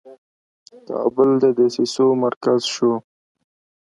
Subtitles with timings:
[0.87, 2.93] کابل د دسیسو مرکز شو.